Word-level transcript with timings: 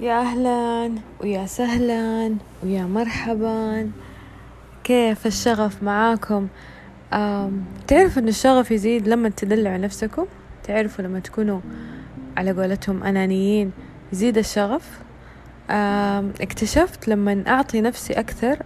يا 0.00 0.20
أهلا 0.20 0.92
ويا 1.20 1.46
سهلا 1.46 2.34
ويا 2.62 2.82
مرحبا. 2.82 3.90
كيف 4.84 5.26
الشغف 5.26 5.82
معاكم؟ 5.82 6.48
تعرفوا 7.86 8.22
أن 8.22 8.28
الشغف 8.28 8.70
يزيد 8.70 9.08
لما 9.08 9.28
تدلعوا 9.28 9.76
نفسكم؟ 9.76 10.26
تعرفوا 10.64 11.04
لما 11.04 11.20
تكونوا 11.20 11.60
على 12.36 12.52
قولتهم 12.52 13.02
أنانيين 13.02 13.72
يزيد 14.12 14.38
الشغف؟ 14.38 15.00
اكتشفت 16.40 17.08
لما 17.08 17.44
أعطي 17.48 17.80
نفسي 17.80 18.12
أكثر 18.12 18.58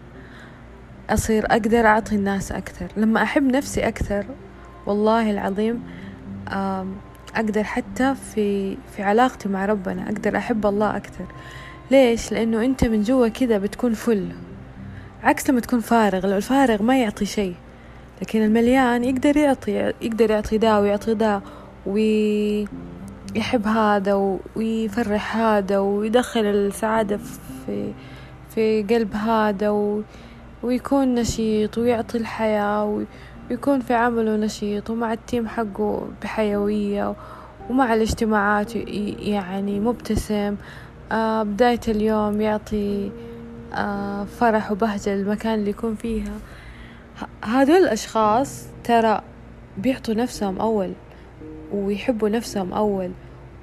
أصير 1.11 1.46
أقدر 1.46 1.87
أعطي 1.87 2.14
الناس 2.14 2.53
أكثر. 2.53 2.87
لما 2.96 3.23
أحب 3.23 3.43
نفسي 3.43 3.89
أكثر 3.89 4.27
والله 4.87 5.30
العظيم 5.30 5.83
أقدر 7.35 7.64
حتى 7.64 8.15
في 8.15 8.77
في 8.97 9.02
علاقتي 9.02 9.48
مع 9.48 9.66
ربنا 9.66 10.02
أقدر 10.02 10.37
أحب 10.37 10.66
الله 10.66 10.97
أكثر 10.97 11.25
ليش؟ 11.91 12.33
لأنه 12.33 12.65
أنت 12.65 12.84
من 12.84 13.02
جوا 13.02 13.29
كذا 13.29 13.59
بتكون 13.59 13.95
فل 13.95 14.29
عكس 15.23 15.51
لما 15.51 15.61
تكون 15.61 15.80
فارغ 15.80 16.27
لو 16.27 16.37
الفارغ 16.37 16.83
ما 16.83 17.03
يعطي 17.03 17.25
شيء 17.25 17.55
لكن 18.23 18.42
المليان 18.42 19.05
يقدر 19.05 19.37
يعطي 19.37 19.92
يقدر 20.01 20.30
يعطي 20.30 20.59
دا 20.59 20.79
ويعطي 20.79 21.15
دا 21.15 21.41
ويحب 21.87 23.67
هذا 23.67 24.39
ويفرح 24.56 25.37
هذا 25.37 25.78
ويدخل 25.78 26.41
السعادة 26.41 27.17
في 27.67 27.92
في 28.55 28.83
قلب 28.83 29.14
هذا 29.14 29.70
ويكون 30.62 31.14
نشيط 31.14 31.78
ويعطي 31.78 32.19
الحياة 32.19 33.05
يكون 33.51 33.80
في 33.80 33.95
عمله 33.95 34.37
نشيط 34.37 34.91
ومع 34.91 35.12
التيم 35.12 35.48
حقه 35.48 36.09
بحيوية 36.23 37.14
ومع 37.70 37.95
الاجتماعات 37.95 38.77
يعني 38.77 39.80
مبتسم. 39.80 40.56
آه 41.12 41.42
بداية 41.42 41.80
اليوم 41.89 42.41
يعطي 42.41 43.11
آه 43.75 44.25
فرح 44.25 44.72
وبهجة 44.72 45.14
للمكان 45.14 45.55
اللي 45.55 45.70
يكون 45.70 45.94
فيها. 45.94 46.33
هذول 47.44 47.77
الأشخاص 47.77 48.67
ترى 48.84 49.22
بيعطوا 49.78 50.14
نفسهم 50.14 50.61
أول 50.61 50.92
ويحبوا 51.72 52.28
نفسهم 52.28 52.72
أول 52.72 53.11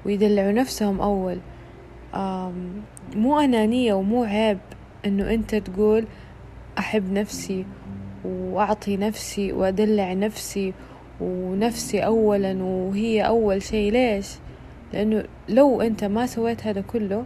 ويدلعوا 0.06 0.52
نفسهم 0.52 1.00
أول. 1.00 1.38
مو 3.16 3.40
أنانية 3.40 3.94
ومو 3.94 4.24
عيب 4.24 4.58
إنه 5.06 5.34
أنت 5.34 5.54
تقول 5.54 6.04
أحب 6.78 7.12
نفسي 7.12 7.64
وأعطي 8.24 8.96
نفسي 8.96 9.52
وأدلع 9.52 10.12
نفسي 10.12 10.72
ونفسي 11.20 12.00
أولا 12.00 12.62
وهي 12.62 13.26
أول 13.26 13.62
شي 13.62 13.90
ليش؟ 13.90 14.26
لأنه 14.92 15.24
لو 15.48 15.80
أنت 15.80 16.04
ما 16.04 16.26
سويت 16.26 16.66
هذا 16.66 16.80
كله 16.80 17.24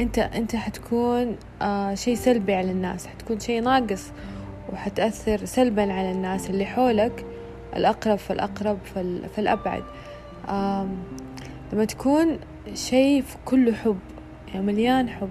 أنت 0.00 0.18
أنت 0.18 0.56
حتكون 0.56 1.36
آه 1.62 1.94
شي 1.94 2.16
سلبي 2.16 2.54
على 2.54 2.70
الناس 2.70 3.06
حتكون 3.06 3.40
شي 3.40 3.60
ناقص 3.60 4.12
وحتأثر 4.72 5.44
سلبا 5.44 5.92
على 5.92 6.12
الناس 6.12 6.50
اللي 6.50 6.64
حولك 6.64 7.24
الأقرب 7.76 8.18
فالأقرب 8.18 8.78
فالأبعد 9.36 9.82
آه 10.48 10.88
لما 11.72 11.84
تكون 11.84 12.38
شي 12.74 13.22
كله 13.44 13.72
حب 13.72 13.98
يعني 14.54 14.66
مليان 14.66 15.08
حب 15.08 15.30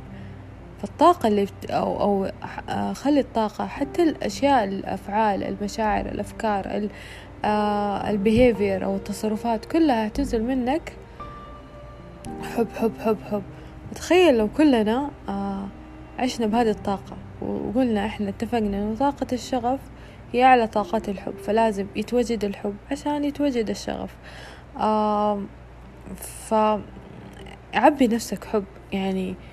فالطاقة 0.81 1.27
اللي 1.27 1.47
أو 1.69 2.01
أو 2.01 2.31
آه، 2.69 2.93
خلي 2.93 3.19
الطاقة 3.19 3.67
حتى 3.67 4.03
الأشياء 4.03 4.63
الأفعال 4.63 5.43
المشاعر 5.43 6.05
الأفكار 6.05 6.89
البيهيفير 8.09 8.85
أو 8.85 8.95
التصرفات 8.95 9.65
كلها 9.65 10.07
تنزل 10.07 10.43
منك. 10.43 10.93
حب 12.55 12.67
حب 12.75 12.91
حب 12.99 13.17
حب. 13.31 13.43
تخيل 13.95 14.37
لو 14.37 14.47
كلنا 14.47 15.11
آه، 15.29 15.67
عشنا 16.19 16.47
بهذه 16.47 16.69
الطاقة 16.69 17.17
وقلنا 17.41 18.05
إحنا 18.05 18.29
اتفقنا 18.29 18.77
إنه 18.77 18.95
طاقة 18.95 19.27
الشغف 19.33 19.79
هي 20.33 20.43
أعلى 20.43 20.67
طاقات 20.67 21.09
الحب 21.09 21.33
فلازم 21.37 21.87
يتوجد 21.95 22.45
الحب 22.45 22.75
عشان 22.91 23.23
يتوجد 23.25 23.69
الشغف. 23.69 24.15
فعبي 26.49 28.07
نفسك 28.07 28.43
حب 28.45 28.63
يعني 28.93 29.29
آه، 29.29 29.50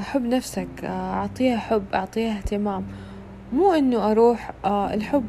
حب 0.00 0.24
نفسك 0.24 0.68
آه، 0.84 1.14
أعطيها 1.14 1.56
حب 1.56 1.84
أعطيها 1.94 2.38
اهتمام. 2.38 2.84
مو 3.52 3.72
إنه 3.72 4.10
أروح 4.10 4.50
آه، 4.64 4.94
الحب 4.94 5.26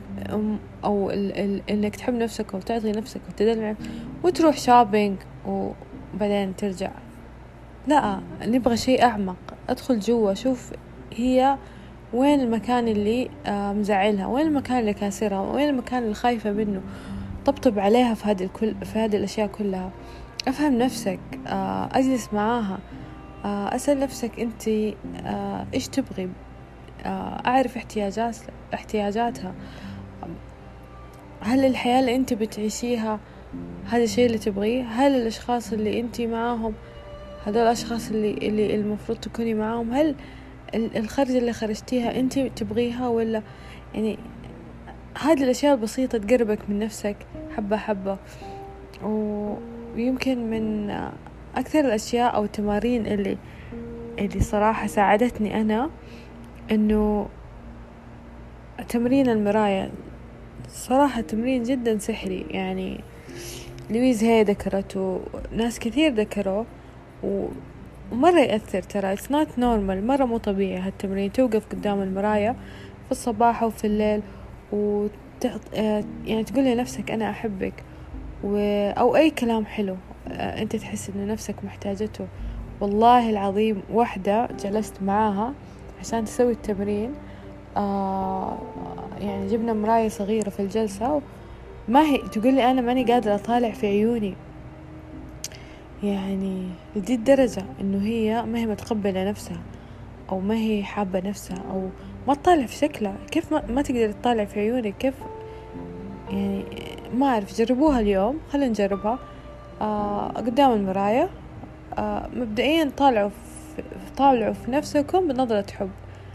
أو 0.83 1.09
إنك 1.69 1.95
تحب 1.95 2.13
نفسك 2.13 2.53
وتعطي 2.53 2.91
نفسك 2.91 3.21
وتدلع 3.29 3.75
وتروح 4.23 4.57
شوبينج 4.57 5.17
وبعدين 5.47 6.55
ترجع. 6.55 6.91
لا 7.87 8.19
نبغى 8.45 8.77
شيء 8.77 9.03
أعمق. 9.03 9.37
أدخل 9.69 9.99
جوا 9.99 10.33
شوف 10.33 10.71
هي 11.13 11.57
وين 12.13 12.39
المكان 12.39 12.87
اللي 12.87 13.29
مزعلها 13.47 14.25
وين 14.25 14.47
المكان 14.47 14.79
اللي 14.79 14.93
كاسرها 14.93 15.39
وين 15.39 15.69
المكان 15.69 16.03
اللي 16.03 16.13
خايفة 16.13 16.51
منه. 16.51 16.81
طبطب 17.45 17.79
عليها 17.79 18.13
في 18.13 18.27
هذه 18.27 18.43
الكل 18.43 18.75
في 18.85 18.99
هذه 18.99 19.15
الأشياء 19.15 19.47
كلها. 19.47 19.89
أفهم 20.47 20.77
نفسك 20.77 21.19
أجلس 21.91 22.33
معاها. 22.33 22.73
آه، 22.73 23.02
أسأل 23.45 23.99
نفسك 23.99 24.39
أنت 24.39 24.67
آه، 25.25 25.65
إيش 25.73 25.87
تبغي؟ 25.87 26.29
آه، 27.05 27.41
أعرف 27.45 27.77
احتياجات 27.77 28.37
احتياجاتها. 28.73 29.53
هل 31.41 31.65
الحياة 31.65 31.99
اللي 31.99 32.15
أنت 32.15 32.33
بتعيشيها 32.33 33.19
هذا 33.85 34.03
الشيء 34.03 34.25
اللي 34.25 34.37
تبغيه؟ 34.37 34.83
هل 34.83 35.11
الأشخاص 35.15 35.73
اللي 35.73 35.99
أنت 35.99 36.21
معاهم 36.21 36.73
هذول 37.45 37.63
الأشخاص 37.63 38.09
اللي 38.09 38.31
اللي 38.31 38.75
المفروض 38.75 39.17
تكوني 39.17 39.53
معاهم 39.53 39.93
هل 39.93 40.15
الخرجة 40.75 41.37
اللي 41.37 41.53
خرجتيها 41.53 42.19
أنت 42.19 42.39
تبغيها 42.39 43.07
ولا؟ 43.07 43.41
يعني 43.93 44.17
هذه 45.21 45.43
الأشياء 45.43 45.73
البسيطة 45.75 46.17
تقربك 46.17 46.59
من 46.69 46.79
نفسك 46.79 47.15
حبة 47.57 47.77
حبة. 47.77 48.17
ويمكن 49.03 50.49
من 50.49 50.91
أكثر 51.55 51.79
الأشياء 51.79 52.35
أو 52.35 52.43
التمارين 52.43 53.05
اللي 53.07 53.37
اللي 54.19 54.39
صراحة 54.39 54.87
ساعدتني 54.87 55.61
أنا 55.61 55.89
إنه 56.71 57.27
تمرين 58.89 59.29
المراية. 59.29 59.91
صراحة 60.69 61.21
تمرين 61.21 61.63
جدا 61.63 61.97
سحري 61.97 62.45
يعني 62.49 62.99
لويز 63.89 64.23
هي 64.23 64.43
ذكرته 64.43 65.21
ناس 65.55 65.79
كثير 65.79 66.13
ذكروه 66.13 66.65
ومرة 67.23 68.39
يأثر 68.39 68.81
ترى. 68.81 69.15
It's 69.15 69.29
not 69.29 69.47
normal 69.57 70.03
مرة 70.07 70.25
مو 70.25 70.37
طبيعي 70.37 70.79
هالتمرين 70.79 71.31
توقف 71.31 71.67
قدام 71.71 72.01
المراية 72.01 72.55
في 73.05 73.11
الصباح 73.11 73.63
وفي 73.63 73.87
الليل 73.87 74.21
وتعط 74.71 75.61
يعني 76.25 76.43
تقول 76.43 76.65
لنفسك 76.65 77.11
أنا 77.11 77.29
أحبك 77.29 77.73
و... 78.43 78.57
أو 78.97 79.15
أي 79.15 79.29
كلام 79.29 79.65
حلو. 79.65 79.93
آه، 79.93 80.12
أنت 80.31 80.75
تحس 80.75 81.09
إن 81.09 81.27
نفسك 81.27 81.55
محتاجته. 81.63 82.27
والله 82.81 83.29
العظيم 83.29 83.81
واحدة 83.91 84.47
جلست 84.63 85.03
معاها 85.03 85.53
عشان 85.99 86.25
تسوي 86.25 86.51
التمرين. 86.51 87.13
آه 87.77 88.57
يعني 89.21 89.47
جبنا 89.47 89.73
مراية 89.73 90.09
صغيرة 90.09 90.49
في 90.49 90.59
الجلسة 90.59 91.21
ما 91.87 92.01
هي 92.01 92.17
تقول 92.17 92.53
لي 92.53 92.71
أنا 92.71 92.81
ماني 92.81 93.03
قادرة 93.03 93.35
أطالع 93.35 93.71
في 93.71 93.87
عيوني. 93.87 94.33
يعني 96.03 96.67
لدي 96.95 97.15
الدرجة 97.15 97.65
إنه 97.81 98.05
هي 98.05 98.43
ما 98.45 98.59
هي 98.59 98.65
متقبلة 98.65 99.29
نفسها 99.29 99.61
أو 100.29 100.39
ما 100.39 100.55
هي 100.55 100.83
حابة 100.83 101.19
نفسها 101.19 101.63
أو 101.71 101.89
ما 102.27 102.33
تطالع 102.33 102.65
في 102.65 102.75
شكلها. 102.75 103.15
كيف 103.31 103.51
ما, 103.51 103.63
ما 103.69 103.81
تقدر 103.81 104.11
تطالع 104.11 104.45
في 104.45 104.59
عيونك؟ 104.59 104.97
كيف؟ 104.97 105.13
يعني 106.29 106.63
ما 107.17 107.27
أعرف 107.27 107.57
جربوها 107.57 107.99
اليوم. 107.99 108.37
خلينا 108.51 108.67
نجربها. 108.67 109.11
آه 109.11 109.32
قدام 110.35 110.71
المراية 110.71 111.29
آه 111.97 112.29
مبدئيا 112.33 112.91
طالعوا 112.97 113.29
في 113.75 113.83
طالعوا 114.17 114.53
في 114.53 114.71
نفسكم 114.71 115.27
بنظرة 115.27 115.71
حب. 115.71 115.89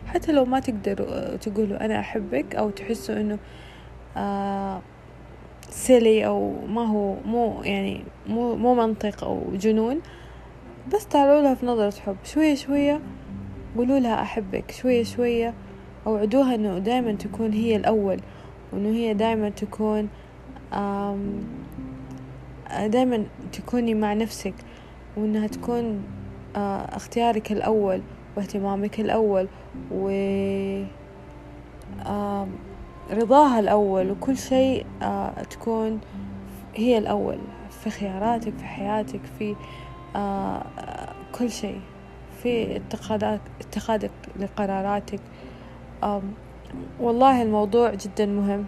حتى 0.06 0.32
لو 0.32 0.44
ما 0.44 0.61
تقدروا 0.61 1.37
تقولوا 1.37 1.85
أنا 1.85 2.00
أحبك 2.00 2.56
أو 2.56 2.70
تحسوا 2.70 3.20
إنه 3.20 3.38
آه 4.17 4.81
سيلي 5.70 6.26
أو 6.26 6.67
ما 6.67 6.87
هو 6.87 7.14
مو 7.26 7.62
يعني 7.62 8.05
مو 8.26 8.56
مو 8.56 8.75
منطق 8.75 9.25
أو 9.25 9.43
جنون. 9.55 10.00
بس 10.94 11.05
طالعوا 11.05 11.43
لها 11.43 11.55
في 11.55 11.67
نظرة 11.67 12.00
حب. 12.00 12.17
شوية 12.25 12.55
شوية 12.55 13.00
قولوا 13.76 13.99
لها 13.99 14.23
أحبك. 14.23 14.70
شوية 14.70 15.05
شوية 15.05 15.55
أوعدوها 16.06 16.55
إنه 16.55 16.79
دايما 16.79 17.12
تكون 17.12 17.52
هي 17.52 17.76
الأول 17.76 18.20
وإنه 18.73 18.88
هي 18.88 19.14
دايما 19.14 19.49
تكون 19.49 20.08
دايما 22.87 23.25
تكوني 23.53 23.94
مع 23.94 24.15
نفسك 24.15 24.55
وإنها 25.17 25.47
تكون 25.47 26.03
آه، 26.56 26.97
اختيارك 26.97 27.53
الأول 27.53 28.03
واهتمامك 28.37 29.00
الأول 29.00 29.49
و 29.93 30.09
رضاها 33.11 33.61
الأول 33.61 34.11
وكل 34.11 34.37
شيء 34.37 34.87
آه، 35.03 35.43
تكون 35.43 36.00
هي 36.75 36.99
الأول 36.99 37.38
في 37.70 37.91
خياراتك 37.91 38.59
في 38.59 38.65
حياتك 38.65 39.20
في 39.38 39.56
آه، 40.17 40.62
كل 41.38 41.50
شيء 41.50 41.81
في 42.43 42.76
اتخاذك 42.76 43.41
اتخاذك 43.61 44.11
لقراراتك. 44.41 45.20
والله 47.00 47.43
الموضوع 47.43 47.94
جدا 47.94 48.26
مهم. 48.26 48.65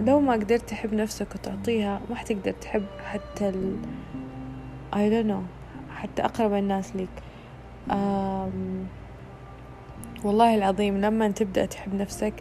ما 0.00 0.32
قدرت 0.32 0.68
تحب 0.68 0.94
نفسك 0.94 1.34
وتعطيها 1.34 2.00
ما 2.10 2.16
حتقدر 2.16 2.50
تحب 2.52 2.84
حتى 3.04 3.48
ال 3.48 3.76
I 4.92 4.96
don't 4.96 5.30
know 5.30 5.42
حتى 5.96 6.24
أقرب 6.24 6.52
الناس 6.52 6.96
ليك. 6.96 7.08
والله 10.24 10.54
العظيم 10.54 11.00
لما 11.00 11.28
تبدأ 11.28 11.66
تحب 11.66 11.94
نفسك 11.94 12.32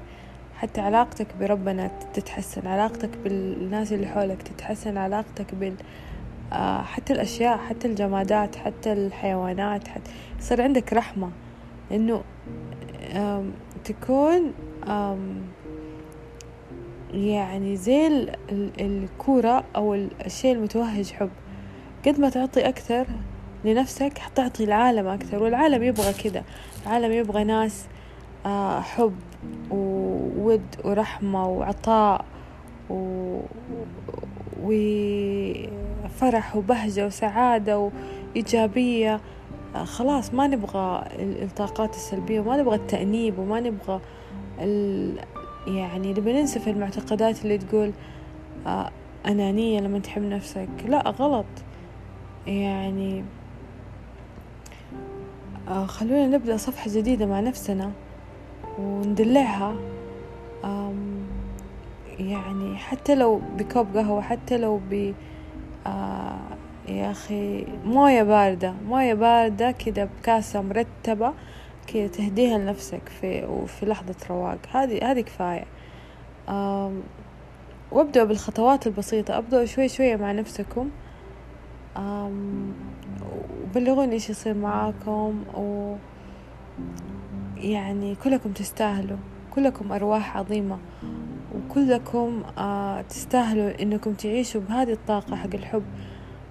حتى 0.57 0.81
علاقتك 0.81 1.27
بربنا 1.39 1.91
تتحسن 2.13 2.67
علاقتك 2.67 3.17
بالناس 3.23 3.93
اللي 3.93 4.07
حولك 4.07 4.41
تتحسن 4.41 4.97
علاقتك 4.97 5.55
بال 5.55 5.75
آه، 6.53 6.81
حتى 6.81 7.13
الأشياء 7.13 7.57
حتى 7.57 7.87
الجمادات 7.87 8.55
حتى 8.55 8.93
الحيوانات 8.93 9.87
حتى 9.87 10.11
يصير 10.39 10.61
عندك 10.61 10.93
رحمة. 10.93 11.29
إنه 11.91 12.23
تكون 13.83 14.53
يعني 17.13 17.75
زي 17.75 18.27
الكورة 18.79 19.63
أو 19.75 19.93
الشيء 20.25 20.55
المتوهج 20.55 21.11
حب. 21.11 21.29
قد 22.05 22.19
ما 22.19 22.29
تعطي 22.29 22.69
أكثر 22.69 23.07
لنفسك 23.65 24.17
حتعطي 24.17 24.63
العالم 24.63 25.07
أكثر 25.07 25.43
والعالم 25.43 25.83
يبغى 25.83 26.13
كذا 26.13 26.43
العالم 26.85 27.11
يبغى 27.11 27.43
ناس 27.43 27.85
آه، 28.45 28.79
حب 28.79 29.15
وود 29.71 30.61
ورحمة 30.83 31.47
وعطاء 31.47 32.25
و... 32.89 33.39
وفرح 34.63 36.55
وبهجة 36.55 37.05
وسعادة 37.05 37.91
وإيجابية. 38.35 39.19
آه، 39.75 39.83
خلاص 39.83 40.33
ما 40.33 40.47
نبغى 40.47 41.03
الطاقات 41.19 41.95
السلبية 41.95 42.39
وما 42.39 42.57
نبغى 42.57 42.75
التأنيب 42.75 43.39
وما 43.39 43.59
نبغى 43.59 43.99
ال... 44.59 45.19
يعني 45.67 46.12
نبغى 46.12 46.33
ننسف 46.33 46.67
المعتقدات 46.67 47.44
اللي 47.44 47.57
تقول 47.57 47.91
آه، 48.67 48.89
أنانية 49.25 49.79
لما 49.79 50.00
تحب 50.00 50.21
نفسك. 50.21 50.69
لا 50.88 51.09
غلط. 51.09 51.45
يعني 52.47 53.23
آه، 55.67 55.85
خلونا 55.85 56.27
نبدأ 56.27 56.57
صفحة 56.57 56.89
جديدة 56.89 57.25
مع 57.25 57.39
نفسنا 57.39 57.91
وندلعها. 58.79 59.75
يعني 62.19 62.77
حتى 62.77 63.15
لو 63.15 63.41
بكوب 63.57 63.97
قهوة 63.97 64.21
حتى 64.21 64.57
لو 64.57 64.79
ب 64.89 65.13
آه 65.88 66.38
يا 66.88 67.12
أخي 67.12 67.65
موية 67.85 68.23
باردة. 68.23 68.73
موية 68.88 69.13
باردة 69.13 69.71
كده 69.71 70.06
بكاسة 70.06 70.62
مرتبة. 70.62 71.33
كده 71.87 72.07
تهديها 72.07 72.57
لنفسك 72.57 73.09
في 73.21 73.45
وفي 73.45 73.85
لحظة 73.85 74.15
رواق. 74.29 74.57
هذه 74.71 75.11
هذه 75.11 75.21
كفاية. 75.21 75.65
وابدأوا 77.91 78.27
بالخطوات 78.27 78.87
البسيطة. 78.87 79.37
ابدأوا 79.37 79.65
شوي 79.65 79.89
شوية 79.89 80.15
مع 80.15 80.31
نفسكم. 80.31 80.89
وبلغوني 83.63 84.13
إيش 84.13 84.29
يصير 84.29 84.53
معاكم 84.53 85.43
و 85.53 85.95
يعني 87.57 88.15
كلكم 88.15 88.51
تستاهلوا. 88.51 89.17
كلكم 89.55 89.91
أرواح 89.91 90.38
عظيمة. 90.38 90.77
وكلكم 91.55 92.43
آه 92.57 93.01
تستاهلوا 93.01 93.81
إنكم 93.81 94.13
تعيشوا 94.13 94.61
بهذه 94.61 94.91
الطاقة 94.91 95.35
حق 95.35 95.53
الحب 95.53 95.83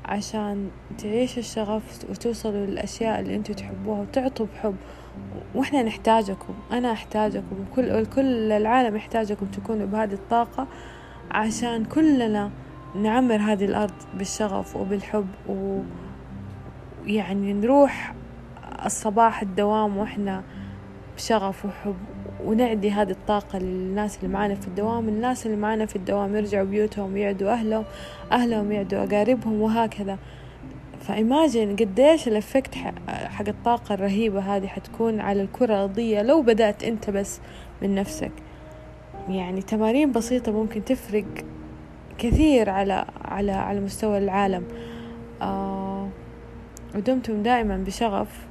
عشان 0.05 0.71
تعيشوا 0.99 1.39
الشغف 1.39 2.05
وتوصلوا 2.11 2.67
للأشياء 2.67 3.21
اللي 3.21 3.37
أنتوا 3.37 3.55
تحبوها 3.55 4.01
وتعطوا 4.01 4.47
بحب. 4.47 4.77
وإحنا 5.55 5.83
نحتاجكم 5.83 6.55
أنا 6.73 6.93
أحتاجكم 6.93 7.57
وكل 7.73 8.07
كل 8.07 8.53
العالم 8.53 8.97
يحتاجكم 8.97 9.47
تكونوا 9.47 9.87
بهذه 9.87 10.13
الطاقة 10.13 10.67
عشان 11.31 11.85
كلنا 11.85 12.51
نعمر 12.95 13.37
هذه 13.37 13.65
الأرض 13.65 13.95
بالشغف 14.15 14.77
وبالحب 14.77 15.27
ويعني 17.07 17.53
نروح 17.53 18.15
الصباح 18.87 19.43
الدوام 19.43 19.97
وإحنا 19.97 20.43
بشغف 21.17 21.65
وحب 21.65 21.97
ونعدي 22.45 22.91
هذه 22.91 23.11
الطاقة 23.11 23.59
للناس 23.59 24.19
اللي 24.19 24.29
معانا 24.35 24.55
في 24.55 24.69
الدوام 24.69 25.09
الناس 25.09 25.47
اللي 25.47 25.57
معانا 25.57 25.87
في 25.87 25.97
الدوام 25.97 26.37
يرجعوا 26.37 26.67
بيوتهم 26.67 27.17
يعدوا 27.17 27.53
أهلهم 27.53 27.85
أهلهم 28.33 28.73
يعدوا 28.73 29.05
أقاربهم 29.05 29.61
وهكذا. 29.61 30.19
فإيماجن 31.07 31.77
قديش 31.77 32.29
الإفكت 32.29 32.75
حق 33.09 33.49
الطاقة 33.49 33.95
الرهيبة 33.95 34.41
هذه 34.41 34.67
حتكون 34.67 35.21
على 35.21 35.43
الكرة 35.43 35.75
الأرضية 35.75 36.23
لو 36.23 36.43
بدأت 36.43 36.85
أنت 36.85 37.11
بس 37.11 37.41
من 37.83 37.95
نفسك. 37.95 38.33
يعني 39.29 39.63
تمارين 39.63 40.13
بسيطة 40.13 40.53
ممكن 40.53 40.85
تفرق 40.85 41.25
كثير 42.19 42.71
على 42.71 43.05
على 43.25 43.53
على 43.53 43.81
مستوى 43.81 44.19
العالم. 44.19 44.65
آه 45.43 46.09
ودمتم 46.95 47.43
دائما 47.43 47.77
بشغف 47.77 48.47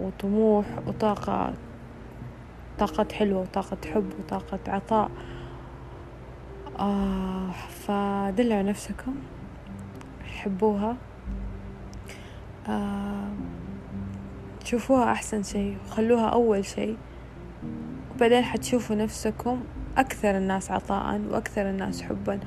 وطموح 0.00 0.66
وطاقة 0.86 1.54
طاقة 2.78 3.06
حلوة 3.12 3.40
وطاقة 3.40 3.76
حب 3.94 4.12
وطاقة 4.18 4.58
عطاء. 4.68 5.10
آه 6.78 7.50
فدلعوا 7.50 8.62
نفسكم 8.62 9.14
حبوها. 10.24 10.96
تشوفوها 14.64 15.12
أحسن 15.12 15.42
شيء 15.42 15.76
وخلوها 15.86 16.26
أول 16.28 16.64
شيء. 16.64 16.96
وبعدين 18.16 18.44
حتشوفوا 18.44 18.96
نفسكم 18.96 19.60
أكثر 19.98 20.36
الناس 20.36 20.70
عطاء 20.70 21.20
وأكثر 21.30 21.70
الناس 21.70 22.02
حبا 22.02 22.40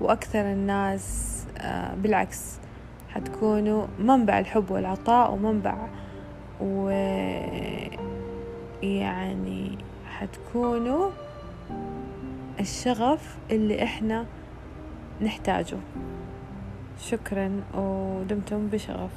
وأكثر 0.00 0.40
الناس 0.40 1.36
آه 1.58 1.94
بالعكس 1.94 2.58
حتكونوا 3.08 3.86
منبع 3.98 4.38
الحب 4.38 4.70
والعطاء 4.70 5.32
ومنبع 5.32 5.88
و 6.60 6.88
يعني 8.82 9.78
حتكونوا 10.06 11.10
الشغف 12.60 13.36
اللي 13.50 13.82
إحنا 13.82 14.26
نحتاجه. 15.22 15.76
شكرا 17.00 17.60
ودمتم 17.74 18.66
بشغف. 18.66 19.10